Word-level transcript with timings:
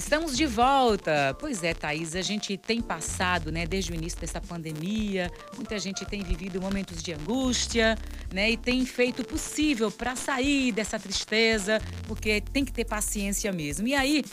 Estamos 0.00 0.34
de 0.34 0.46
volta. 0.46 1.36
Pois 1.38 1.62
é, 1.62 1.74
Thaís, 1.74 2.16
a 2.16 2.22
gente 2.22 2.56
tem 2.56 2.80
passado, 2.80 3.52
né, 3.52 3.66
desde 3.66 3.92
o 3.92 3.94
início 3.94 4.18
dessa 4.18 4.40
pandemia, 4.40 5.30
muita 5.54 5.78
gente 5.78 6.06
tem 6.06 6.22
vivido 6.22 6.58
momentos 6.58 7.02
de 7.02 7.12
angústia, 7.12 7.98
né, 8.32 8.50
e 8.50 8.56
tem 8.56 8.86
feito 8.86 9.20
o 9.20 9.24
possível 9.26 9.90
para 9.90 10.16
sair 10.16 10.72
dessa 10.72 10.98
tristeza, 10.98 11.82
porque 12.08 12.40
tem 12.40 12.64
que 12.64 12.72
ter 12.72 12.86
paciência 12.86 13.52
mesmo. 13.52 13.86
E 13.86 13.94
aí, 13.94 14.24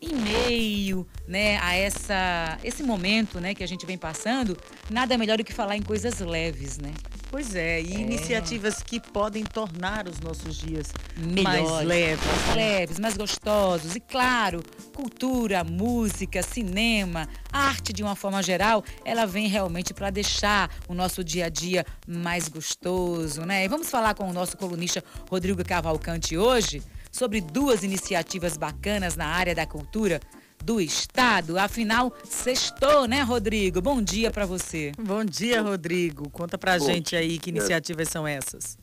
em 0.00 0.14
meio, 0.14 1.04
né, 1.26 1.58
a 1.58 1.74
essa 1.74 2.56
esse 2.62 2.84
momento, 2.84 3.40
né, 3.40 3.52
que 3.52 3.64
a 3.64 3.68
gente 3.68 3.84
vem 3.84 3.98
passando, 3.98 4.56
nada 4.88 5.18
melhor 5.18 5.38
do 5.38 5.44
que 5.44 5.52
falar 5.52 5.76
em 5.76 5.82
coisas 5.82 6.20
leves, 6.20 6.78
né? 6.78 6.92
Pois 7.30 7.54
é, 7.54 7.80
e 7.80 7.94
é. 7.94 7.98
iniciativas 7.98 8.82
que 8.82 9.00
podem 9.00 9.44
tornar 9.44 10.08
os 10.08 10.20
nossos 10.20 10.56
dias 10.56 10.92
Melhores, 11.16 11.70
mais 11.70 11.86
leves. 11.86 12.24
Mais 12.24 12.56
leves, 12.56 12.98
mais 12.98 13.16
gostosos. 13.16 13.96
E 13.96 14.00
claro, 14.00 14.62
cultura, 14.94 15.64
música, 15.64 16.42
cinema, 16.42 17.28
arte 17.52 17.92
de 17.92 18.02
uma 18.02 18.14
forma 18.14 18.42
geral, 18.42 18.84
ela 19.04 19.26
vem 19.26 19.48
realmente 19.48 19.92
para 19.92 20.10
deixar 20.10 20.70
o 20.88 20.94
nosso 20.94 21.24
dia 21.24 21.46
a 21.46 21.48
dia 21.48 21.84
mais 22.06 22.48
gostoso, 22.48 23.42
né? 23.42 23.64
E 23.64 23.68
vamos 23.68 23.90
falar 23.90 24.14
com 24.14 24.28
o 24.28 24.32
nosso 24.32 24.56
colunista 24.56 25.02
Rodrigo 25.28 25.64
Cavalcante 25.64 26.36
hoje 26.38 26.82
sobre 27.10 27.40
duas 27.40 27.82
iniciativas 27.82 28.56
bacanas 28.56 29.16
na 29.16 29.26
área 29.26 29.54
da 29.54 29.66
cultura 29.66 30.20
do 30.66 30.80
Estado. 30.80 31.56
Afinal, 31.60 32.12
sextou, 32.24 33.06
né, 33.06 33.22
Rodrigo? 33.22 33.80
Bom 33.80 34.02
dia 34.02 34.32
para 34.32 34.44
você. 34.44 34.90
Bom 34.98 35.24
dia, 35.24 35.62
Rodrigo. 35.62 36.28
Conta 36.28 36.58
pra 36.58 36.76
bom 36.76 36.84
gente 36.84 37.14
aí 37.14 37.38
que 37.38 37.50
iniciativas 37.50 38.08
são 38.08 38.26
essas. 38.26 38.76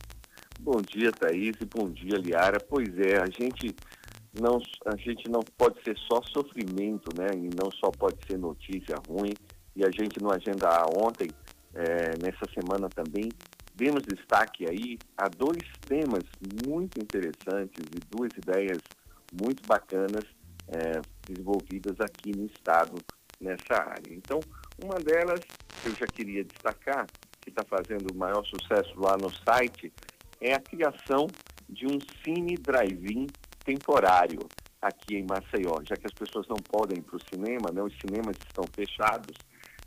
Bom 0.58 0.80
dia, 0.80 1.12
Thaís, 1.12 1.54
e 1.60 1.64
bom 1.66 1.90
dia, 1.90 2.16
Liara. 2.16 2.58
Pois 2.58 2.88
é, 2.98 3.18
a 3.18 3.26
gente 3.26 3.76
não, 4.40 4.58
a 4.86 4.96
gente 4.96 5.28
não 5.28 5.40
pode 5.58 5.76
ser 5.84 5.94
só 6.10 6.22
sofrimento, 6.32 7.10
né? 7.18 7.28
E 7.34 7.50
não 7.54 7.70
só 7.70 7.90
pode 7.90 8.16
ser 8.26 8.38
notícia 8.38 8.96
ruim. 9.06 9.34
E 9.76 9.84
a 9.84 9.90
gente 9.90 10.22
no 10.22 10.32
Agenda 10.32 10.86
ontem, 10.96 11.28
é, 11.74 12.16
nessa 12.16 12.46
semana 12.54 12.88
também, 12.88 13.28
demos 13.74 14.04
destaque 14.04 14.64
aí 14.66 14.96
a 15.18 15.28
dois 15.28 15.62
temas 15.86 16.24
muito 16.66 16.98
interessantes 16.98 17.84
e 17.94 18.16
duas 18.16 18.30
ideias 18.38 18.78
muito 19.38 19.62
bacanas 19.66 20.24
é, 20.68 21.00
desenvolvidas 21.26 21.98
aqui 22.00 22.32
no 22.36 22.46
Estado 22.46 22.96
nessa 23.40 23.74
área. 23.74 24.12
Então, 24.12 24.40
uma 24.82 24.98
delas 24.98 25.40
eu 25.84 25.94
já 25.94 26.06
queria 26.06 26.44
destacar, 26.44 27.06
que 27.40 27.50
está 27.50 27.64
fazendo 27.64 28.12
o 28.12 28.16
maior 28.16 28.44
sucesso 28.44 28.98
lá 28.98 29.16
no 29.16 29.30
site, 29.30 29.92
é 30.40 30.54
a 30.54 30.60
criação 30.60 31.26
de 31.68 31.86
um 31.86 31.98
cine 32.22 32.56
drive-in 32.56 33.26
temporário 33.64 34.40
aqui 34.80 35.16
em 35.16 35.26
Maceió, 35.28 35.82
já 35.82 35.96
que 35.96 36.06
as 36.06 36.12
pessoas 36.12 36.46
não 36.48 36.56
podem 36.56 36.98
ir 36.98 37.02
para 37.02 37.16
o 37.16 37.24
cinema, 37.32 37.70
né? 37.72 37.82
os 37.82 37.94
cinemas 37.98 38.36
estão 38.46 38.64
fechados. 38.74 39.36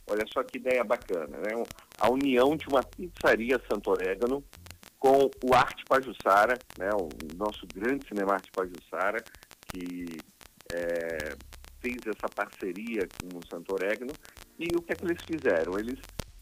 Olha 0.10 0.26
só 0.32 0.42
que 0.44 0.58
ideia 0.58 0.84
bacana, 0.84 1.38
né? 1.38 1.64
A 2.00 2.10
união 2.10 2.56
de 2.56 2.68
uma 2.70 2.82
pizzaria 2.82 3.62
Santo 3.70 3.92
Orégano 3.92 4.44
com 4.98 5.30
o 5.44 5.54
Arte 5.54 5.84
Pajussara, 5.86 6.58
né? 6.80 6.90
o 6.94 7.10
nosso 7.36 7.68
grande 7.68 8.08
cinema 8.08 8.34
Arte 8.34 8.50
Pajussara, 8.52 9.24
que 9.68 10.18
é, 10.74 11.36
fez 11.80 11.98
essa 12.06 12.28
parceria 12.34 13.08
com 13.22 13.38
o 13.38 13.48
Santo 13.50 13.74
Orégano 13.74 14.14
e 14.60 14.68
o 14.76 14.82
que 14.82 14.94
é 14.94 14.96
que 14.96 15.06
eles 15.06 15.24
fizeram? 15.24 15.78
Eles 15.78 16.00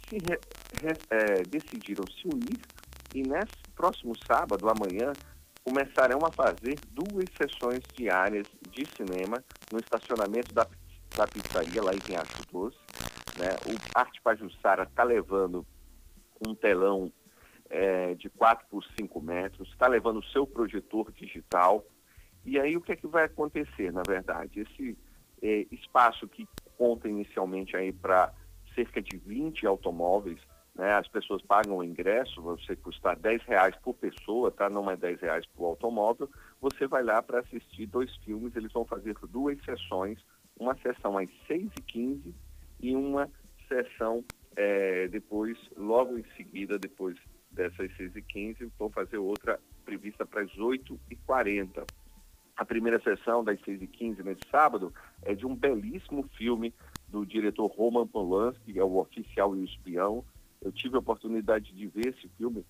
se 0.07 0.17
re, 0.17 0.39
re, 0.81 0.93
é, 1.09 1.43
decidiram 1.43 2.03
se 2.07 2.27
unir 2.27 2.59
e 3.13 3.23
nesse 3.23 3.63
próximo 3.73 4.13
sábado, 4.27 4.67
amanhã, 4.69 5.13
começarão 5.63 6.19
a 6.25 6.31
fazer 6.31 6.77
duas 6.91 7.25
sessões 7.41 7.81
diárias 7.97 8.45
de 8.69 8.85
cinema 8.95 9.41
no 9.71 9.79
estacionamento 9.79 10.53
da, 10.53 10.67
da 11.15 11.25
pizzaria 11.25 11.81
lá 11.81 11.93
em 11.93 11.99
Pinhaço 11.99 12.41
Doce. 12.51 12.77
Né? 13.39 13.49
O 13.65 13.97
Arte 13.97 14.21
Pajussara 14.21 14.83
está 14.83 15.03
levando 15.03 15.65
um 16.45 16.53
telão 16.53 17.11
é, 17.69 18.13
de 18.15 18.29
4 18.29 18.67
por 18.69 18.83
5 18.99 19.21
metros, 19.21 19.69
está 19.69 19.87
levando 19.87 20.19
o 20.19 20.25
seu 20.25 20.45
projetor 20.45 21.11
digital, 21.13 21.85
e 22.45 22.59
aí 22.59 22.77
o 22.77 22.81
que 22.81 22.91
é 22.91 22.95
que 22.95 23.07
vai 23.07 23.25
acontecer, 23.25 23.91
na 23.91 24.03
verdade? 24.07 24.61
Esse 24.61 24.97
é, 25.41 25.65
espaço 25.71 26.27
que 26.27 26.47
conta 26.77 27.07
inicialmente 27.09 27.75
aí 27.75 27.91
para 27.91 28.33
cerca 28.73 29.01
de 29.01 29.17
20 29.17 29.65
automóveis, 29.65 30.39
né? 30.75 30.93
As 30.93 31.07
pessoas 31.07 31.41
pagam 31.41 31.77
o 31.77 31.83
ingresso, 31.83 32.41
você 32.41 32.75
custar 32.75 33.17
10 33.17 33.43
reais 33.43 33.75
por 33.77 33.95
pessoa, 33.95 34.51
tá? 34.51 34.69
Não 34.69 34.91
é 34.91 34.95
10 34.95 35.21
reais 35.21 35.45
por 35.55 35.65
automóvel. 35.65 36.29
Você 36.61 36.85
vai 36.85 37.01
lá 37.01 37.21
para 37.21 37.39
assistir 37.39 37.85
dois 37.87 38.13
filmes, 38.17 38.55
eles 38.55 38.71
vão 38.73 38.85
fazer 38.85 39.15
duas 39.29 39.57
sessões, 39.63 40.19
uma 40.59 40.75
sessão 40.77 41.17
às 41.17 41.29
6h15 41.49 42.33
e 42.81 42.95
uma 42.95 43.29
sessão 43.67 44.23
é, 44.55 45.07
depois, 45.07 45.57
logo 45.75 46.17
em 46.17 46.25
seguida, 46.35 46.77
depois 46.77 47.17
dessas 47.51 47.89
6h15, 47.97 48.69
vão 48.77 48.89
fazer 48.89 49.17
outra 49.17 49.59
prevista 49.85 50.25
para 50.25 50.41
as 50.41 50.51
8h40. 50.51 51.85
A 52.57 52.63
primeira 52.63 53.01
sessão, 53.01 53.43
das 53.43 53.59
6h15 53.61 54.23
nesse 54.23 54.41
sábado, 54.49 54.93
é 55.23 55.35
de 55.35 55.45
um 55.45 55.53
belíssimo 55.53 56.23
filme 56.37 56.73
do 57.09 57.25
diretor 57.25 57.67
Roman 57.67 58.07
Polanski, 58.07 58.73
que 58.73 58.79
é 58.79 58.83
o 58.83 58.97
Oficial 58.97 59.55
e 59.55 59.59
o 59.59 59.65
Espião. 59.65 60.23
Eu 60.61 60.71
tive 60.71 60.95
a 60.95 60.99
oportunidade 60.99 61.73
de 61.73 61.87
ver 61.87 62.07
esse 62.07 62.29
filme 62.37 62.65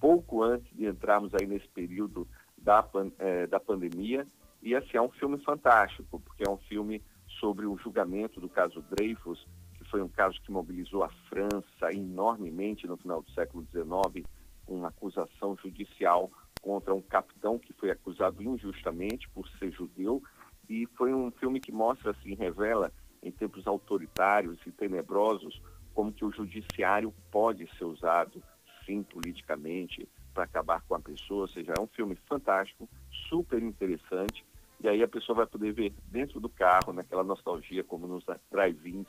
pouco 0.00 0.42
antes 0.42 0.68
de 0.76 0.86
entrarmos 0.86 1.32
aí 1.34 1.46
nesse 1.46 1.68
período 1.68 2.26
da, 2.56 2.84
é, 3.18 3.46
da 3.46 3.60
pandemia. 3.60 4.26
E 4.60 4.74
assim, 4.74 4.96
é 4.96 5.02
um 5.02 5.10
filme 5.10 5.38
fantástico, 5.38 6.20
porque 6.20 6.42
é 6.46 6.50
um 6.50 6.58
filme 6.58 7.00
sobre 7.38 7.64
o 7.64 7.76
julgamento 7.76 8.40
do 8.40 8.48
caso 8.48 8.82
Dreyfus, 8.90 9.46
que 9.74 9.84
foi 9.84 10.02
um 10.02 10.08
caso 10.08 10.40
que 10.42 10.50
mobilizou 10.50 11.04
a 11.04 11.10
França 11.28 11.92
enormemente 11.92 12.88
no 12.88 12.96
final 12.96 13.22
do 13.22 13.30
século 13.30 13.64
XIX, 13.70 14.26
com 14.66 14.74
uma 14.74 14.88
acusação 14.88 15.56
judicial 15.62 16.30
contra 16.68 16.94
um 16.94 17.00
capitão 17.00 17.58
que 17.58 17.72
foi 17.72 17.90
acusado 17.90 18.42
injustamente 18.42 19.26
por 19.30 19.48
ser 19.58 19.70
judeu. 19.72 20.22
E 20.68 20.86
foi 20.98 21.14
um 21.14 21.30
filme 21.30 21.60
que 21.60 21.72
mostra 21.72 22.10
assim 22.10 22.34
revela 22.34 22.92
em 23.22 23.30
tempos 23.30 23.66
autoritários 23.66 24.58
e 24.66 24.70
tenebrosos 24.70 25.62
como 25.94 26.12
que 26.12 26.26
o 26.26 26.30
judiciário 26.30 27.14
pode 27.30 27.66
ser 27.78 27.86
usado 27.86 28.42
sim 28.84 29.02
politicamente 29.02 30.06
para 30.34 30.44
acabar 30.44 30.82
com 30.82 30.94
a 30.94 31.00
pessoa, 31.00 31.40
ou 31.40 31.48
seja, 31.48 31.72
é 31.76 31.80
um 31.80 31.86
filme 31.86 32.14
fantástico, 32.28 32.86
super 33.30 33.62
interessante. 33.62 34.44
E 34.78 34.88
aí 34.88 35.02
a 35.02 35.08
pessoa 35.08 35.36
vai 35.36 35.46
poder 35.46 35.72
ver 35.72 35.94
dentro 36.04 36.38
do 36.38 36.50
carro, 36.50 36.92
naquela 36.92 37.24
nostalgia 37.24 37.82
como 37.82 38.06
nos 38.06 38.24
drive-ins 38.50 39.08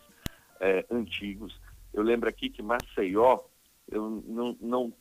é, 0.61 0.85
antigos. 0.89 1.59
Eu 1.93 2.03
lembro 2.03 2.29
aqui 2.29 2.49
que 2.49 2.61
Maceió, 2.61 3.41
eu 3.91 4.23
não, 4.25 4.57
não 4.61 4.93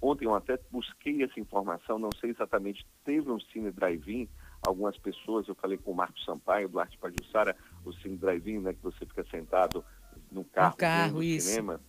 Ontem 0.00 0.26
eu 0.26 0.34
até 0.34 0.58
busquei 0.70 1.22
essa 1.22 1.40
informação, 1.40 1.98
não 1.98 2.10
sei 2.20 2.30
exatamente, 2.30 2.86
teve 3.04 3.30
um 3.30 3.40
Cine 3.40 3.70
Drive-In, 3.70 4.28
algumas 4.66 4.98
pessoas, 4.98 5.48
eu 5.48 5.54
falei 5.54 5.78
com 5.78 5.92
o 5.92 5.94
Marcos 5.94 6.24
Sampaio, 6.24 6.68
do 6.68 6.78
Arte 6.78 6.98
Pajussara, 6.98 7.56
o 7.84 7.92
Cine 7.92 8.16
Drive-In, 8.16 8.58
né, 8.58 8.72
que 8.74 8.82
você 8.82 9.06
fica 9.06 9.24
sentado 9.30 9.84
no 10.30 10.44
carro, 10.44 10.72
no 10.72 10.76
carro 10.76 11.22
isso. 11.22 11.48
cinema. 11.48 11.80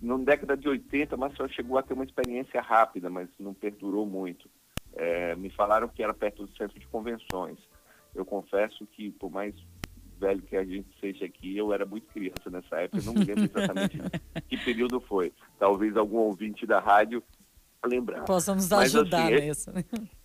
Na 0.00 0.16
década 0.16 0.56
de 0.56 0.68
80, 0.68 1.16
mas 1.16 1.36
só 1.36 1.46
chegou 1.48 1.76
a 1.76 1.82
ter 1.82 1.92
uma 1.92 2.04
experiência 2.04 2.60
rápida, 2.60 3.10
mas 3.10 3.28
não 3.38 3.52
perdurou 3.52 4.06
muito. 4.06 4.48
É, 4.94 5.34
me 5.36 5.50
falaram 5.50 5.88
que 5.88 6.02
era 6.02 6.14
perto 6.14 6.46
do 6.46 6.56
centro 6.56 6.78
de 6.78 6.86
convenções. 6.86 7.58
Eu 8.14 8.24
confesso 8.24 8.86
que, 8.86 9.10
por 9.10 9.30
mais 9.30 9.54
velho 10.20 10.42
que 10.42 10.56
a 10.56 10.64
gente 10.64 10.88
seja 11.00 11.24
aqui, 11.24 11.56
eu 11.56 11.72
era 11.72 11.86
muito 11.86 12.06
criança 12.12 12.50
nessa 12.50 12.76
época, 12.76 13.02
não 13.04 13.14
me 13.14 13.24
lembro 13.24 13.44
exatamente 13.44 13.98
que 14.48 14.56
período 14.58 15.00
foi. 15.00 15.32
Talvez 15.58 15.96
algum 15.96 16.18
ouvinte 16.18 16.66
da 16.66 16.78
rádio 16.78 17.22
lembrar. 17.84 18.24
Possamos 18.24 18.68
Mas, 18.68 18.94
ajudar 18.94 19.32
assim, 19.32 19.46
nisso. 19.46 19.70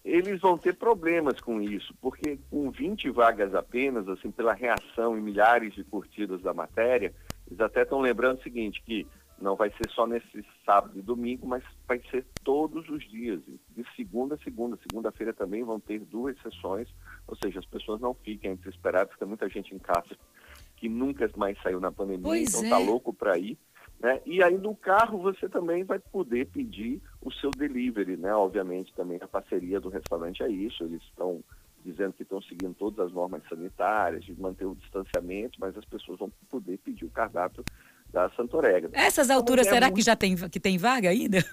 Eles 0.03 0.41
vão 0.41 0.57
ter 0.57 0.75
problemas 0.75 1.39
com 1.39 1.61
isso, 1.61 1.95
porque 2.01 2.38
com 2.50 2.69
20 2.69 3.09
vagas 3.11 3.56
apenas, 3.56 4.07
assim, 4.09 4.30
pela 4.30 4.53
reação 4.53 5.18
e 5.18 5.21
milhares 5.21 5.74
de 5.74 5.83
curtidas 5.83 6.41
da 6.41 6.53
matéria, 6.53 7.13
eles 7.48 7.59
até 7.59 7.83
estão 7.83 8.01
lembrando 8.01 8.39
o 8.39 8.44
seguinte, 8.44 8.83
que 8.86 9.07
não 9.40 9.56
vai 9.56 9.70
ser 9.72 9.90
só 9.92 10.08
nesse 10.08 10.46
sábado 10.66 10.98
e 10.98 11.02
domingo, 11.02 11.48
mas 11.48 11.64
vai 11.88 12.02
ser 12.10 12.26
todos 12.44 12.88
os 12.90 13.04
dias, 13.10 13.42
de 13.46 13.86
segunda 13.96 14.36
a 14.36 14.38
segunda. 14.38 14.78
Segunda-feira 14.90 15.34
também 15.34 15.64
vão 15.64 15.80
ter 15.80 16.00
duas 16.00 16.40
sessões, 16.42 16.88
ou 17.28 17.36
seja, 17.36 17.60
as 17.60 17.66
pessoas 17.66 18.00
não 18.00 18.14
fiquem 18.14 18.56
desesperadas, 18.56 19.10
porque 19.10 19.26
muita 19.26 19.50
gente 19.50 19.76
em 19.76 19.80
casa 19.80 20.18
que 20.78 20.88
nunca 20.88 21.30
mais 21.36 21.62
saiu 21.62 21.80
na 21.80 21.92
pandemia, 21.92 22.24
pois 22.24 22.50
então 22.50 22.66
é. 22.66 22.70
tá 22.70 22.78
louco 22.78 23.14
para 23.14 23.38
ir. 23.38 23.58
Né? 24.00 24.22
E 24.26 24.44
aí 24.44 24.58
no 24.58 24.76
carro 24.76 25.18
você 25.18 25.48
também 25.48 25.84
vai 25.84 26.00
poder 26.00 26.48
pedir 26.48 27.02
o 27.22 27.32
seu 27.32 27.50
delivery, 27.52 28.18
né? 28.18 28.34
Obviamente 28.34 28.94
também 28.94 29.18
a 29.22 29.28
parceria 29.28 29.80
do 29.80 29.90
restaurante 29.90 30.44
é 30.44 30.50
isso, 30.50 30.84
eles 30.84 31.02
estão 31.04 31.42
dizendo 31.84 32.14
que 32.14 32.24
estão 32.24 32.42
seguindo 32.42 32.74
todas 32.74 33.06
as 33.06 33.14
normas 33.14 33.44
sanitárias, 33.48 34.26
de 34.26 34.34
manter 34.40 34.66
o 34.66 34.76
distanciamento, 34.76 35.60
mas 35.60 35.78
as 35.78 35.86
pessoas 35.86 36.20
vão 36.20 36.32
poder 36.50 36.78
pedir 36.80 37.06
o 37.06 37.12
cardápio 37.12 37.64
da 38.15 38.29
Santorega. 38.29 38.89
Essas 38.94 39.29
alturas, 39.29 39.67
é 39.67 39.71
será 39.71 39.88
muito... 39.88 39.97
que 39.97 40.01
já 40.01 40.15
tem, 40.15 40.38
que 40.38 40.59
tem 40.59 40.77
vaga 40.77 41.09
ainda? 41.09 41.39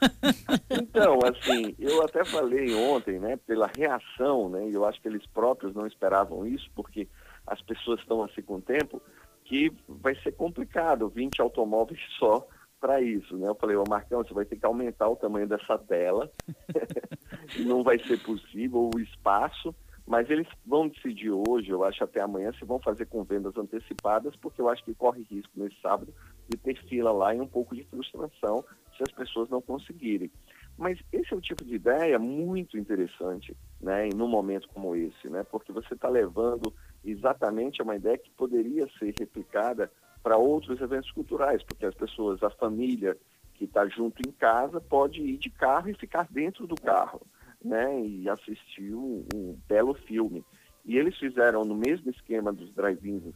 Então, 0.70 1.18
assim, 1.24 1.74
eu 1.78 2.02
até 2.02 2.24
falei 2.24 2.74
ontem, 2.74 3.18
né, 3.18 3.36
pela 3.46 3.70
reação, 3.76 4.48
né, 4.48 4.68
eu 4.70 4.84
acho 4.84 5.00
que 5.00 5.08
eles 5.08 5.24
próprios 5.26 5.74
não 5.74 5.86
esperavam 5.86 6.46
isso, 6.46 6.70
porque 6.74 7.08
as 7.46 7.60
pessoas 7.62 8.00
estão 8.00 8.22
assim 8.22 8.42
com 8.42 8.56
o 8.56 8.60
tempo, 8.60 9.02
que 9.44 9.72
vai 9.88 10.14
ser 10.16 10.32
complicado 10.32 11.08
20 11.08 11.40
automóveis 11.40 12.00
só 12.18 12.46
para 12.80 13.00
isso, 13.00 13.36
né? 13.36 13.48
Eu 13.48 13.54
falei, 13.54 13.76
ô 13.76 13.84
Marcão, 13.88 14.22
você 14.22 14.34
vai 14.34 14.44
ter 14.44 14.56
que 14.56 14.66
aumentar 14.66 15.08
o 15.08 15.16
tamanho 15.16 15.48
dessa 15.48 15.78
tela, 15.78 16.30
não 17.64 17.82
vai 17.82 17.98
ser 17.98 18.18
possível 18.22 18.90
o 18.94 19.00
espaço, 19.00 19.74
mas 20.06 20.28
eles 20.30 20.46
vão 20.66 20.88
decidir 20.88 21.30
hoje, 21.30 21.70
eu 21.70 21.84
acho 21.84 22.02
até 22.04 22.20
amanhã, 22.20 22.52
se 22.52 22.64
vão 22.64 22.78
fazer 22.78 23.06
com 23.06 23.24
vendas 23.24 23.56
antecipadas, 23.56 24.34
porque 24.36 24.60
eu 24.60 24.68
acho 24.68 24.84
que 24.84 24.94
corre 24.94 25.26
risco 25.30 25.52
nesse 25.56 25.80
sábado 25.80 26.12
de 26.48 26.56
ter 26.56 26.76
fila 26.88 27.12
lá 27.12 27.34
e 27.34 27.40
um 27.40 27.46
pouco 27.46 27.74
de 27.74 27.84
frustração 27.84 28.64
se 28.96 29.02
as 29.02 29.12
pessoas 29.12 29.48
não 29.48 29.60
conseguirem. 29.60 30.30
Mas 30.76 30.98
esse 31.12 31.32
é 31.32 31.36
o 31.36 31.40
tipo 31.40 31.64
de 31.64 31.74
ideia 31.74 32.18
muito 32.18 32.78
interessante, 32.78 33.56
né, 33.80 34.08
num 34.14 34.28
momento 34.28 34.68
como 34.68 34.96
esse, 34.96 35.28
né, 35.28 35.44
porque 35.44 35.72
você 35.72 35.94
está 35.94 36.08
levando 36.08 36.72
exatamente 37.04 37.82
uma 37.82 37.96
ideia 37.96 38.18
que 38.18 38.30
poderia 38.30 38.88
ser 38.98 39.14
replicada 39.18 39.90
para 40.22 40.36
outros 40.36 40.80
eventos 40.80 41.10
culturais, 41.10 41.62
porque 41.62 41.84
as 41.84 41.94
pessoas, 41.94 42.42
a 42.42 42.50
família 42.50 43.16
que 43.54 43.64
está 43.64 43.86
junto 43.86 44.22
em 44.26 44.32
casa 44.32 44.80
pode 44.80 45.20
ir 45.20 45.36
de 45.36 45.50
carro 45.50 45.88
e 45.90 45.94
ficar 45.94 46.26
dentro 46.30 46.66
do 46.66 46.74
carro, 46.74 47.20
né, 47.62 48.00
e 48.04 48.28
assistir 48.28 48.94
um, 48.94 49.24
um 49.34 49.58
belo 49.68 49.94
filme. 49.94 50.44
E 50.84 50.96
eles 50.96 51.16
fizeram 51.18 51.64
no 51.64 51.74
mesmo 51.74 52.10
esquema 52.10 52.52
dos 52.52 52.72
drive-ins 52.74 53.34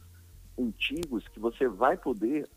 antigos, 0.57 1.27
que 1.27 1.39
você 1.39 1.67
vai 1.67 1.97
poder 1.97 2.47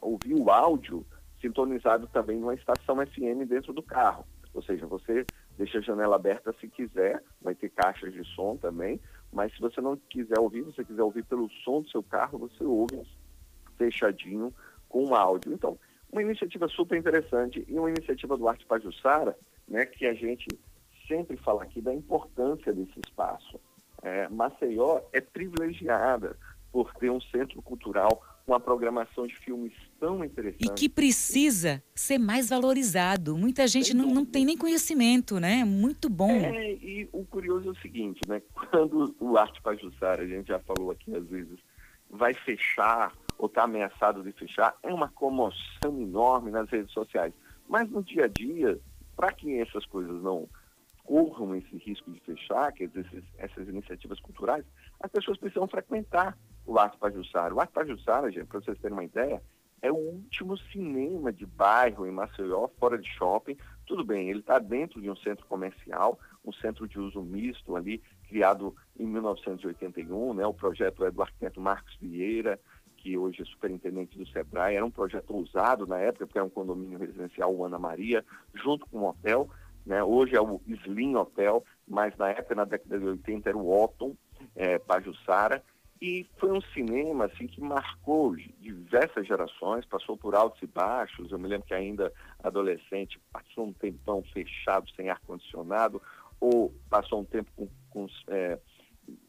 ouvir 0.00 0.34
o 0.34 0.50
áudio 0.50 1.04
sintonizado 1.40 2.06
também 2.08 2.38
numa 2.38 2.54
estação 2.54 2.96
FM 2.96 3.46
dentro 3.48 3.72
do 3.72 3.82
carro. 3.82 4.24
Ou 4.54 4.62
seja, 4.62 4.86
você 4.86 5.24
deixa 5.56 5.78
a 5.78 5.82
janela 5.82 6.16
aberta 6.16 6.54
se 6.60 6.68
quiser, 6.68 7.22
vai 7.40 7.54
ter 7.54 7.70
caixas 7.70 8.12
de 8.12 8.24
som 8.34 8.56
também, 8.56 9.00
mas 9.32 9.52
se 9.54 9.60
você 9.60 9.80
não 9.80 9.96
quiser 9.96 10.38
ouvir, 10.38 10.62
você 10.62 10.84
quiser 10.84 11.02
ouvir 11.02 11.24
pelo 11.24 11.50
som 11.64 11.80
do 11.80 11.88
seu 11.88 12.02
carro, 12.02 12.38
você 12.38 12.64
ouve 12.64 13.02
fechadinho 13.76 14.52
com 14.88 15.14
áudio. 15.14 15.52
Então, 15.52 15.78
uma 16.10 16.22
iniciativa 16.22 16.68
super 16.68 16.98
interessante 16.98 17.64
e 17.66 17.78
uma 17.78 17.90
iniciativa 17.90 18.36
do 18.36 18.46
Arte 18.46 18.66
Pajussara, 18.66 19.36
né, 19.66 19.86
que 19.86 20.06
a 20.06 20.12
gente 20.12 20.46
sempre 21.08 21.36
fala 21.38 21.62
aqui 21.62 21.80
da 21.80 21.94
importância 21.94 22.72
desse 22.72 23.00
espaço. 23.06 23.58
É, 24.02 24.28
Maceió 24.28 25.00
é 25.12 25.20
privilegiada 25.20 26.36
por 26.72 26.92
ter 26.94 27.10
um 27.10 27.20
centro 27.20 27.60
cultural 27.60 28.22
com 28.44 28.54
a 28.54 28.60
programação 28.60 29.26
de 29.26 29.36
filmes 29.36 29.72
tão 30.00 30.24
interessante. 30.24 30.64
E 30.64 30.74
que 30.74 30.88
precisa 30.88 31.82
ser 31.94 32.18
mais 32.18 32.48
valorizado. 32.48 33.36
Muita 33.36 33.66
gente 33.68 33.94
não, 33.94 34.06
não, 34.06 34.24
tem 34.24 34.44
nem 34.44 34.56
conhecimento, 34.56 35.38
né? 35.38 35.64
Muito 35.64 36.08
bom. 36.08 36.30
É, 36.30 36.72
e 36.72 37.08
o 37.12 37.24
curioso 37.24 37.68
é 37.68 37.70
o 37.70 37.76
seguinte, 37.76 38.20
né? 38.26 38.42
Quando 38.70 39.14
o 39.20 39.36
Arte 39.36 39.60
Pajussara, 39.62 40.22
a 40.22 40.26
gente 40.26 40.48
já 40.48 40.58
falou 40.60 40.90
aqui 40.90 41.14
às 41.14 41.26
vezes, 41.26 41.58
vai 42.10 42.34
fechar 42.34 43.12
ou 43.38 43.46
está 43.46 43.64
ameaçado 43.64 44.22
de 44.22 44.32
fechar, 44.32 44.76
é 44.82 44.92
uma 44.92 45.08
comoção 45.08 46.00
enorme 46.00 46.50
nas 46.50 46.68
redes 46.70 46.92
sociais. 46.92 47.32
Mas 47.68 47.90
no 47.90 48.02
dia 48.02 48.26
a 48.26 48.28
dia, 48.28 48.78
para 49.16 49.32
que 49.32 49.58
essas 49.58 49.84
coisas 49.86 50.22
não 50.22 50.48
corram 51.04 51.54
esse 51.56 51.76
risco 51.78 52.10
de 52.12 52.20
fechar, 52.20 52.72
que 52.72 52.84
essas, 52.84 53.06
essas 53.36 53.68
iniciativas 53.68 54.20
culturais, 54.20 54.64
as 55.00 55.10
pessoas 55.10 55.38
precisam 55.38 55.66
frequentar 55.66 56.38
o 56.66 56.78
Arte 56.78 56.98
Pajussara. 56.98 57.54
O 57.54 57.60
Arte 57.60 57.72
Pajussara, 57.72 58.30
gente, 58.30 58.46
para 58.46 58.60
vocês 58.60 58.78
terem 58.78 58.96
uma 58.96 59.04
ideia, 59.04 59.42
é 59.80 59.90
o 59.90 59.96
último 59.96 60.56
cinema 60.56 61.32
de 61.32 61.44
bairro 61.44 62.06
em 62.06 62.12
Maceió, 62.12 62.68
fora 62.78 62.96
de 62.96 63.08
shopping. 63.14 63.56
Tudo 63.84 64.04
bem, 64.04 64.30
ele 64.30 64.38
está 64.38 64.58
dentro 64.60 65.02
de 65.02 65.10
um 65.10 65.16
centro 65.16 65.44
comercial, 65.46 66.18
um 66.44 66.52
centro 66.52 66.86
de 66.86 67.00
uso 67.00 67.20
misto 67.20 67.74
ali, 67.74 68.00
criado 68.28 68.74
em 68.96 69.04
1981, 69.04 70.34
né? 70.34 70.46
O 70.46 70.54
projeto 70.54 71.04
é 71.04 71.10
do 71.10 71.20
arquiteto 71.20 71.60
Marcos 71.60 71.96
Vieira, 72.00 72.60
que 72.96 73.18
hoje 73.18 73.42
é 73.42 73.44
superintendente 73.44 74.16
do 74.16 74.24
SEBRAE. 74.28 74.76
Era 74.76 74.86
um 74.86 74.90
projeto 74.90 75.34
ousado 75.34 75.84
na 75.84 75.98
época, 75.98 76.26
porque 76.26 76.38
era 76.38 76.46
um 76.46 76.50
condomínio 76.50 76.98
residencial 76.98 77.64
Ana 77.64 77.78
Maria, 77.78 78.24
junto 78.54 78.86
com 78.86 79.00
um 79.00 79.08
hotel. 79.08 79.50
Né? 79.84 80.02
Hoje 80.04 80.36
é 80.36 80.40
o 80.40 80.60
Slim 80.64 81.16
Hotel, 81.16 81.64
mas 81.88 82.16
na 82.16 82.28
época, 82.28 82.54
na 82.54 82.64
década 82.64 83.00
de 83.00 83.04
80, 83.04 83.48
era 83.48 83.58
o 83.58 83.82
Otton 83.82 84.16
é, 84.54 84.78
Pajussara. 84.78 85.60
E 86.02 86.26
foi 86.36 86.50
um 86.50 86.60
cinema 86.74 87.26
assim 87.26 87.46
que 87.46 87.60
marcou 87.60 88.34
diversas 88.58 89.24
gerações, 89.24 89.86
passou 89.86 90.16
por 90.16 90.34
altos 90.34 90.60
e 90.60 90.66
baixos. 90.66 91.30
Eu 91.30 91.38
me 91.38 91.46
lembro 91.46 91.64
que 91.64 91.72
ainda 91.72 92.12
adolescente 92.42 93.20
passou 93.32 93.66
um 93.66 93.72
tempão 93.72 94.20
fechado, 94.32 94.90
sem 94.96 95.08
ar-condicionado, 95.08 96.02
ou 96.40 96.74
passou 96.90 97.20
um 97.20 97.24
tempo 97.24 97.48
com, 97.54 97.68
com 97.88 98.06
é, 98.26 98.58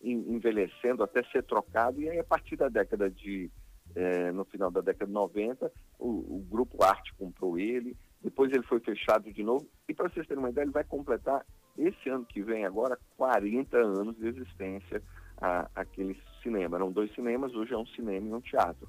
envelhecendo 0.02 1.04
até 1.04 1.24
ser 1.26 1.44
trocado. 1.44 2.02
E 2.02 2.10
aí, 2.10 2.18
a 2.18 2.24
partir 2.24 2.56
da 2.56 2.70
década 2.70 3.08
de. 3.08 3.52
É, 3.96 4.32
no 4.32 4.44
final 4.46 4.72
da 4.72 4.82
década 4.82 5.06
de 5.06 5.12
90, 5.12 5.72
o, 6.00 6.08
o 6.08 6.48
Grupo 6.50 6.84
Arte 6.84 7.14
comprou 7.14 7.60
ele, 7.60 7.96
depois 8.20 8.52
ele 8.52 8.64
foi 8.64 8.80
fechado 8.80 9.32
de 9.32 9.44
novo. 9.44 9.70
E 9.88 9.94
para 9.94 10.10
vocês 10.10 10.26
terem 10.26 10.42
uma 10.42 10.50
ideia, 10.50 10.66
ele 10.66 10.72
vai 10.72 10.84
completar 10.84 11.46
esse 11.78 12.10
ano 12.10 12.26
que 12.26 12.42
vem 12.42 12.66
agora 12.66 12.98
40 13.16 13.78
anos 13.78 14.18
de 14.18 14.26
existência 14.26 15.04
a, 15.40 15.70
aquele 15.76 16.20
cinema. 16.44 16.78
Eram 16.78 16.92
dois 16.92 17.14
cinemas, 17.16 17.56
hoje 17.56 17.74
é 17.74 17.78
um 17.78 17.86
cinema 17.88 18.28
e 18.28 18.34
um 18.34 18.42
teatro. 18.42 18.88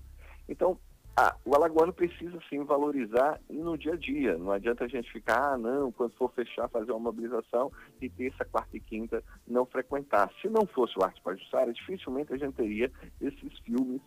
Então, 0.49 0.79
ah, 1.17 1.37
o 1.45 1.55
alagoano 1.55 1.93
precisa 1.93 2.37
sim 2.51 2.65
valorizar 2.65 3.41
no 3.49 3.79
dia 3.79 3.93
a 3.93 3.97
dia. 3.97 4.37
Não 4.37 4.51
adianta 4.51 4.85
a 4.85 4.89
gente 4.89 5.11
ficar, 5.13 5.53
ah, 5.53 5.57
não, 5.57 5.93
quando 5.93 6.13
for 6.15 6.31
fechar, 6.33 6.69
fazer 6.69 6.91
uma 6.91 6.99
mobilização 6.99 7.71
e 8.03 8.11
terça, 8.11 8.45
quarta 8.45 8.77
e 8.77 8.81
quinta 8.81 9.23
não 9.47 9.65
frequentar. 9.65 10.29
Se 10.43 10.49
não 10.49 10.67
fosse 10.67 10.99
o 10.99 11.05
Arte 11.05 11.23
Pajussara, 11.23 11.73
dificilmente 11.73 12.33
a 12.33 12.37
gente 12.37 12.55
teria 12.55 12.91
esses 13.21 13.59
filmes 13.61 14.03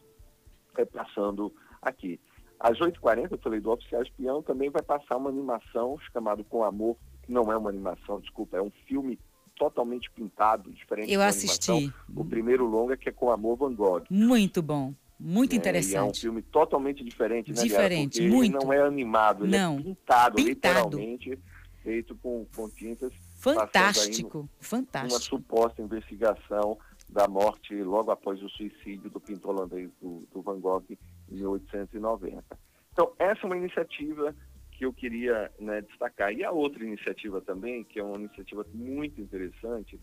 é, 0.78 0.84
passando 0.84 1.54
aqui. 1.82 2.20
Às 2.60 2.78
8h40, 2.80 3.32
eu 3.32 3.38
falei 3.38 3.62
do 3.62 3.72
Oficial 3.72 4.02
Espião, 4.02 4.44
também 4.44 4.70
vai 4.70 4.82
passar 4.82 5.16
uma 5.16 5.30
animação 5.30 5.98
chamada 6.12 6.44
Com 6.44 6.64
Amor, 6.64 6.98
que 7.24 7.32
não 7.32 7.52
é 7.52 7.58
uma 7.58 7.70
animação, 7.70 8.20
desculpa, 8.20 8.58
é 8.58 8.62
um 8.62 8.72
filme 8.86 9.18
totalmente 9.58 10.10
pintado, 10.12 10.72
diferente 10.72 11.12
Eu 11.12 11.22
assisti. 11.22 11.72
Animação. 11.72 11.94
O 12.16 12.26
primeiro 12.26 12.66
longa 12.66 12.96
que 12.96 13.10
é 13.10 13.12
com 13.12 13.32
Amor 13.32 13.58
Van 13.58 13.74
Gogh. 13.74 14.04
Muito 14.10 14.62
bom. 14.62 14.94
Muito 15.20 15.54
é, 15.54 15.56
interessante. 15.56 15.98
é 15.98 16.04
um 16.04 16.14
filme 16.14 16.42
totalmente 16.44 17.04
diferente, 17.04 17.52
né, 17.52 17.64
Diferente, 17.64 18.20
Liara? 18.20 18.36
muito. 18.36 18.56
Ele 18.56 18.66
não 18.66 18.74
é 18.74 18.82
animado, 18.82 19.46
ele 19.46 19.56
é 19.56 19.60
não. 19.60 19.74
é 19.74 19.82
pintado, 19.82 20.36
pintado, 20.36 20.38
literalmente, 20.38 21.40
feito 21.82 22.16
com, 22.18 22.46
com 22.56 22.70
tintas. 22.70 23.12
Fantástico, 23.40 24.48
fantástico. 24.60 25.14
Uma 25.14 25.20
suposta 25.20 25.82
investigação 25.82 26.78
da 27.10 27.28
morte 27.28 27.74
logo 27.82 28.12
após 28.12 28.42
o 28.44 28.50
suicídio 28.50 29.10
do 29.10 29.20
pintor 29.20 29.56
holandês 29.56 29.90
do, 30.02 30.28
do 30.32 30.42
Van 30.42 30.60
Gogh 30.60 30.84
em 30.90 31.36
1890. 31.36 32.44
Então, 32.92 33.12
essa 33.18 33.42
é 33.42 33.46
uma 33.46 33.58
iniciativa 33.58 34.36
que 34.78 34.86
eu 34.86 34.94
queria 34.94 35.52
né, 35.60 35.82
destacar. 35.82 36.32
E 36.32 36.44
a 36.44 36.52
outra 36.52 36.84
iniciativa 36.84 37.42
também, 37.42 37.84
que 37.84 38.00
é 38.00 38.04
uma 38.04 38.18
iniciativa 38.18 38.64
muito 38.72 39.20
interessante, 39.20 40.00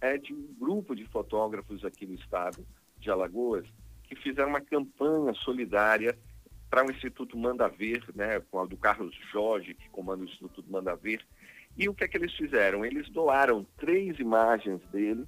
é 0.00 0.18
de 0.18 0.34
um 0.34 0.52
grupo 0.58 0.96
de 0.96 1.04
fotógrafos 1.06 1.84
aqui 1.84 2.04
no 2.04 2.14
estado 2.14 2.66
de 2.98 3.08
Alagoas 3.10 3.64
que 4.02 4.16
fizeram 4.16 4.48
uma 4.48 4.60
campanha 4.60 5.32
solidária 5.34 6.18
para 6.68 6.84
o 6.84 6.90
Instituto 6.90 7.38
Manda 7.38 7.68
Ver, 7.68 8.02
né, 8.14 8.40
com 8.50 8.60
a 8.60 8.66
do 8.66 8.76
Carlos 8.76 9.14
Jorge, 9.30 9.74
que 9.74 9.88
comanda 9.90 10.22
o 10.22 10.26
Instituto 10.26 10.64
Manda 10.68 10.96
Ver. 10.96 11.24
E 11.76 11.88
o 11.88 11.94
que 11.94 12.02
é 12.02 12.08
que 12.08 12.16
eles 12.16 12.34
fizeram? 12.34 12.84
Eles 12.84 13.08
doaram 13.10 13.64
três 13.76 14.18
imagens 14.18 14.82
dele, 14.90 15.24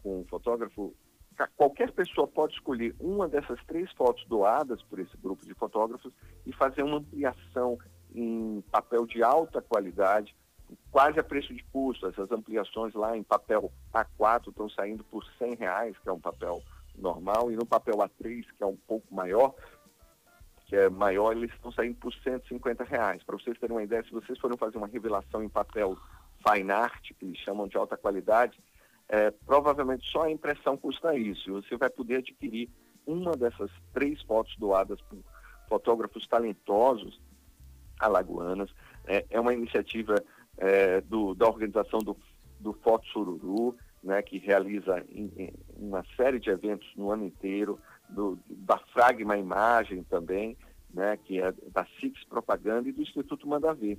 com 0.00 0.24
fotógrafo, 0.26 0.94
qualquer 1.56 1.90
pessoa 1.90 2.28
pode 2.28 2.54
escolher 2.54 2.94
uma 3.00 3.28
dessas 3.28 3.58
três 3.66 3.90
fotos 3.94 4.24
doadas 4.28 4.80
por 4.84 5.00
esse 5.00 5.16
grupo 5.16 5.44
de 5.44 5.52
fotógrafos 5.54 6.12
e 6.46 6.52
fazer 6.52 6.84
uma 6.84 6.98
ampliação 6.98 7.76
em 8.14 8.62
papel 8.70 9.06
de 9.06 9.24
alta 9.24 9.60
qualidade, 9.60 10.36
quase 10.92 11.18
a 11.18 11.24
preço 11.24 11.52
de 11.52 11.64
custo. 11.64 12.06
Essas 12.06 12.30
ampliações 12.30 12.94
lá 12.94 13.16
em 13.16 13.24
papel 13.24 13.72
A4 13.92 14.50
estão 14.50 14.70
saindo 14.70 15.02
por 15.02 15.24
100 15.36 15.56
reais, 15.56 15.98
que 15.98 16.08
é 16.08 16.12
um 16.12 16.20
papel 16.20 16.62
normal, 16.96 17.50
e 17.50 17.56
no 17.56 17.66
papel 17.66 17.96
A3, 17.96 18.44
que 18.56 18.62
é 18.62 18.66
um 18.66 18.76
pouco 18.76 19.12
maior, 19.12 19.52
que 20.66 20.76
é 20.76 20.88
maior, 20.88 21.36
eles 21.36 21.52
estão 21.54 21.72
saindo 21.72 21.96
por 21.96 22.14
150 22.14 22.84
reais. 22.84 23.24
Para 23.24 23.36
vocês 23.36 23.58
terem 23.58 23.74
uma 23.74 23.82
ideia, 23.82 24.04
se 24.04 24.12
vocês 24.12 24.38
forem 24.38 24.56
fazer 24.56 24.78
uma 24.78 24.86
revelação 24.86 25.42
em 25.42 25.48
papel 25.48 25.98
fine 26.46 26.70
art, 26.70 27.10
que 27.18 27.34
chamam 27.36 27.68
de 27.68 27.76
alta 27.76 27.96
qualidade, 27.96 28.58
é, 29.08 29.30
provavelmente 29.30 30.08
só 30.10 30.22
a 30.22 30.30
impressão 30.30 30.76
custa 30.76 31.16
isso. 31.16 31.52
Você 31.52 31.76
vai 31.76 31.90
poder 31.90 32.16
adquirir 32.16 32.68
uma 33.06 33.32
dessas 33.32 33.70
três 33.92 34.22
fotos 34.22 34.56
doadas 34.56 35.00
por 35.02 35.18
fotógrafos 35.68 36.26
talentosos 36.26 37.20
alagoanas. 37.98 38.70
É, 39.06 39.24
é 39.30 39.40
uma 39.40 39.52
iniciativa 39.52 40.14
é, 40.56 41.00
do, 41.00 41.34
da 41.34 41.46
organização 41.46 41.98
do, 42.00 42.16
do 42.58 42.72
Foto 42.72 43.06
Sururu, 43.08 43.76
né, 44.02 44.22
que 44.22 44.38
realiza 44.38 45.04
em, 45.10 45.30
em 45.36 45.52
uma 45.76 46.04
série 46.16 46.38
de 46.38 46.50
eventos 46.50 46.88
no 46.96 47.10
ano 47.10 47.24
inteiro, 47.24 47.78
do, 48.08 48.38
da 48.48 48.78
Fragma 48.78 49.36
Imagem 49.36 50.02
também, 50.04 50.56
né, 50.92 51.16
que 51.24 51.40
é 51.40 51.52
da 51.72 51.86
Six 52.00 52.24
Propaganda 52.24 52.88
e 52.88 52.92
do 52.92 53.02
Instituto 53.02 53.46
Manda 53.46 53.74
Ver. 53.74 53.98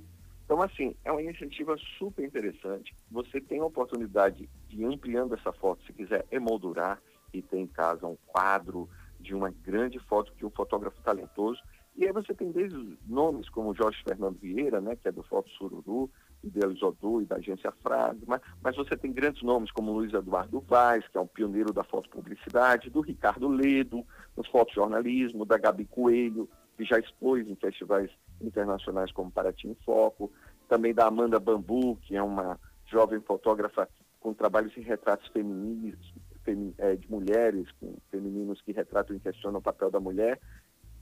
Então, 0.52 0.62
assim, 0.62 0.94
é 1.02 1.10
uma 1.10 1.22
iniciativa 1.22 1.74
super 1.96 2.22
interessante. 2.22 2.94
Você 3.10 3.40
tem 3.40 3.60
a 3.60 3.64
oportunidade 3.64 4.50
de 4.68 4.84
ampliando 4.84 5.32
essa 5.32 5.50
foto, 5.50 5.82
se 5.86 5.94
quiser 5.94 6.26
emoldurar 6.30 7.00
e 7.32 7.40
ter 7.40 7.56
em 7.56 7.66
casa 7.66 8.06
um 8.06 8.18
quadro 8.26 8.86
de 9.18 9.34
uma 9.34 9.48
grande 9.48 9.98
foto 10.00 10.30
de 10.36 10.44
um 10.44 10.50
fotógrafo 10.50 11.00
talentoso. 11.00 11.58
E 11.96 12.04
aí 12.04 12.12
você 12.12 12.34
tem 12.34 12.52
desde 12.52 12.98
nomes 13.06 13.48
como 13.48 13.74
Jorge 13.74 14.02
Fernando 14.06 14.38
Vieira, 14.38 14.78
né, 14.78 14.94
que 14.94 15.08
é 15.08 15.12
do 15.12 15.22
Foto 15.22 15.48
Sururu, 15.52 16.10
idealizador 16.44 17.22
e 17.22 17.24
da 17.24 17.36
agência 17.36 17.72
Frade, 17.82 18.20
mas, 18.26 18.42
mas 18.62 18.76
você 18.76 18.94
tem 18.94 19.10
grandes 19.10 19.42
nomes 19.42 19.70
como 19.70 19.92
Luiz 19.92 20.12
Eduardo 20.12 20.60
Vaz, 20.60 21.08
que 21.08 21.16
é 21.16 21.20
um 21.22 21.26
pioneiro 21.26 21.72
da 21.72 21.82
fotopublicidade, 21.82 22.90
do 22.90 23.00
Ricardo 23.00 23.48
Ledo, 23.48 24.04
no 24.36 24.44
fotojornalismo, 24.44 25.46
da 25.46 25.56
Gabi 25.56 25.86
Coelho, 25.86 26.46
que 26.76 26.84
já 26.84 26.98
expôs 26.98 27.48
em 27.48 27.54
festivais 27.54 28.10
internacionais 28.44 29.12
como 29.12 29.30
Paraty 29.30 29.68
em 29.68 29.74
Foco, 29.84 30.30
também 30.68 30.94
da 30.94 31.06
Amanda 31.06 31.38
Bambu, 31.38 31.96
que 31.96 32.16
é 32.16 32.22
uma 32.22 32.58
jovem 32.86 33.20
fotógrafa 33.20 33.88
com 34.20 34.32
trabalhos 34.32 34.76
em 34.76 34.82
retratos 34.82 35.28
femininos, 35.28 36.14
femi, 36.44 36.74
é, 36.78 36.94
de 36.96 37.10
mulheres, 37.10 37.70
com 37.80 37.94
femininos 38.10 38.60
que 38.62 38.72
retratam 38.72 39.16
e 39.16 39.20
questionam 39.20 39.58
o 39.58 39.62
papel 39.62 39.90
da 39.90 40.00
mulher. 40.00 40.40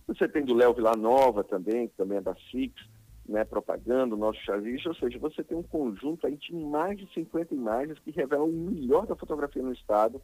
Você 0.06 0.26
tem 0.26 0.44
do 0.44 0.54
Léo 0.54 0.74
Villanova 0.74 1.44
também, 1.44 1.88
que 1.88 1.96
também 1.96 2.18
é 2.18 2.20
da 2.20 2.34
Six, 2.50 2.74
né, 3.28 3.44
propaganda, 3.44 4.14
o 4.14 4.18
nosso 4.18 4.40
chavista, 4.40 4.88
ou 4.88 4.94
seja, 4.94 5.18
você 5.18 5.44
tem 5.44 5.56
um 5.56 5.62
conjunto 5.62 6.26
aí 6.26 6.36
de 6.36 6.52
mais 6.52 6.98
de 6.98 7.12
50 7.14 7.54
imagens 7.54 7.98
que 8.00 8.10
revelam 8.10 8.48
o 8.48 8.52
melhor 8.52 9.06
da 9.06 9.14
fotografia 9.14 9.62
no 9.62 9.72
estado 9.72 10.20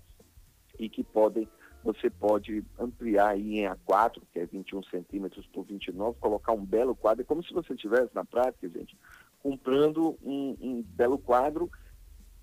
e 0.78 0.88
que 0.88 1.04
podem, 1.04 1.48
você 1.86 2.10
pode 2.10 2.64
ampliar 2.78 3.28
aí 3.28 3.60
em 3.60 3.64
A4, 3.64 4.20
que 4.32 4.40
é 4.40 4.46
21 4.46 4.82
centímetros 4.84 5.46
por 5.46 5.64
29, 5.64 6.18
colocar 6.20 6.52
um 6.52 6.64
belo 6.64 6.94
quadro, 6.94 7.22
é 7.22 7.24
como 7.24 7.44
se 7.44 7.52
você 7.52 7.74
estivesse 7.74 8.14
na 8.14 8.24
prática, 8.24 8.68
gente, 8.68 8.96
comprando 9.42 10.18
um, 10.22 10.56
um 10.60 10.82
belo 10.82 11.18
quadro, 11.18 11.70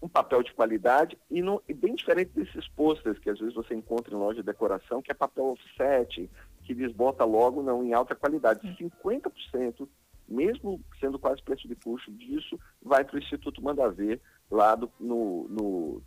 um 0.02 0.08
papel 0.08 0.44
de 0.44 0.54
qualidade 0.54 1.18
e, 1.30 1.42
e 1.68 1.74
bem 1.74 1.96
diferente 1.96 2.32
desses 2.34 2.68
posters 2.70 3.20
que 3.20 3.30
às 3.30 3.40
vezes 3.40 3.54
você 3.54 3.74
encontra 3.74 4.14
em 4.14 4.18
loja 4.18 4.42
de 4.42 4.46
decoração, 4.46 5.02
que 5.02 5.12
é 5.12 5.14
papel 5.14 5.46
offset, 5.46 6.30
que 6.64 6.74
desbota 6.74 7.24
logo, 7.24 7.62
não, 7.62 7.84
em 7.84 7.94
alta 7.94 8.16
qualidade. 8.16 8.62
50% 8.78 9.88
mesmo 10.28 10.82
sendo 11.00 11.20
quase 11.20 11.42
preço 11.42 11.68
de 11.68 11.76
custo 11.76 12.12
disso, 12.12 12.60
vai 12.82 13.04
para 13.04 13.16
o 13.16 13.20
Instituto 13.20 13.62
Mandaver, 13.62 14.20
lá 14.50 14.76
do, 14.76 14.92
no, 15.00 15.48
no 15.50 16.02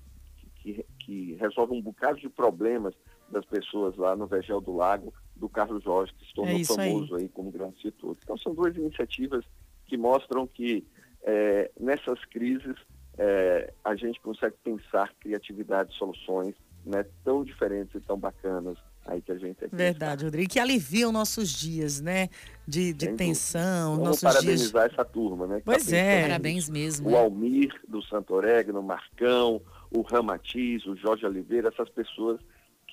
que, 0.56 0.84
que, 0.98 1.34
resolve 1.34 1.74
um 1.74 1.82
bocado 1.82 2.18
de 2.18 2.28
problemas 2.28 2.94
das 3.30 3.44
pessoas 3.44 3.96
lá 3.96 4.14
no 4.14 4.26
Vegel 4.26 4.60
do 4.60 4.74
Lago, 4.74 5.12
do 5.34 5.48
Carlos 5.48 5.82
Jorge, 5.82 6.12
que 6.14 6.26
se 6.26 6.34
tornou 6.34 6.58
é 6.58 6.64
famoso 6.64 7.16
aí. 7.16 7.22
aí. 7.22 7.28
como 7.28 7.50
grande 7.50 7.76
instituto. 7.76 8.18
Então 8.22 8.36
são 8.38 8.54
duas 8.54 8.76
iniciativas 8.76 9.44
que 9.86 9.96
mostram 9.96 10.46
que 10.46 10.86
é, 11.22 11.70
nessas 11.78 12.24
crises 12.26 12.76
é, 13.18 13.72
a 13.84 13.94
gente 13.94 14.20
consegue 14.20 14.56
pensar 14.62 15.12
criatividade, 15.20 15.96
soluções 15.96 16.54
né, 16.84 17.04
tão 17.24 17.44
diferentes 17.44 17.94
e 17.94 18.00
tão 18.00 18.16
bacanas 18.16 18.78
aí 19.04 19.20
que 19.20 19.32
a 19.32 19.36
gente 19.36 19.64
é 19.64 19.68
Verdade, 19.68 20.24
Rodrigo. 20.24 20.50
Que 20.50 20.60
aliviam 20.60 21.10
nossos 21.10 21.50
dias, 21.50 22.00
né? 22.00 22.28
De, 22.66 22.92
de 22.92 23.12
tensão, 23.12 23.92
Vamos 23.92 24.08
nossos 24.08 24.22
parabenizar 24.22 24.88
dias. 24.88 24.92
essa 24.92 25.04
turma, 25.04 25.46
né? 25.46 25.62
Pois 25.64 25.86
tá 25.86 25.96
é. 25.96 26.22
Parabéns 26.22 26.68
mesmo. 26.68 27.10
O 27.10 27.16
Almir 27.16 27.72
do 27.88 28.02
Santo 28.02 28.34
Oregno, 28.34 28.80
o 28.80 28.82
Marcão, 28.82 29.60
o 29.90 30.02
Ramatiz, 30.02 30.84
o 30.86 30.96
Jorge 30.96 31.26
Oliveira, 31.26 31.68
essas 31.68 31.88
pessoas 31.90 32.40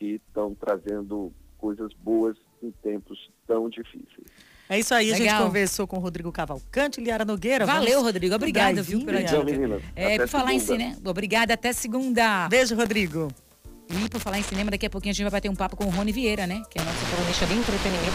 que 0.04 0.22
estão 0.28 0.54
trazendo 0.54 1.32
coisas 1.58 1.94
boas 1.94 2.36
em 2.62 2.72
tempos 2.84 3.18
tão 3.48 3.70
difíceis. 3.70 4.28
É 4.68 4.80
isso 4.80 4.94
aí, 4.94 5.12
Legal. 5.12 5.28
a 5.28 5.30
gente 5.30 5.48
conversou 5.48 5.88
com 5.88 5.98
o 5.98 6.00
Rodrigo 6.00 6.30
Cavalcante 6.30 7.00
e 7.00 7.04
Liara 7.04 7.24
Nogueira. 7.24 7.66
Valeu, 7.66 8.00
Vamos... 8.00 8.06
Rodrigo. 8.08 8.36
Obrigada, 8.36 8.82
viu, 8.82 9.00
dica. 9.00 9.44
meninas. 9.44 9.82
É, 9.96 10.18
por 10.18 10.28
falar 10.28 10.48
segunda. 10.48 10.56
em 10.56 10.60
cinema. 10.60 11.10
Obrigada, 11.10 11.54
até 11.54 11.72
segunda. 11.72 12.50
Beijo, 12.50 12.76
Rodrigo. 12.76 13.30
E 13.90 14.10
por 14.10 14.20
falar 14.20 14.40
em 14.40 14.44
cinema, 14.44 14.72
daqui 14.72 14.86
a 14.86 14.90
pouquinho 14.90 15.12
a 15.12 15.14
gente 15.14 15.24
vai 15.24 15.32
bater 15.32 15.50
um 15.50 15.56
papo 15.56 15.78
com 15.78 15.86
o 15.86 15.90
Rony 15.90 16.12
Vieira, 16.12 16.48
né? 16.48 16.64
Que 16.70 16.80
é 16.80 16.82
a 16.82 16.86
nossa 16.86 17.16
colunista 17.16 17.46
de 17.46 17.54
entretenimento. 17.54 18.14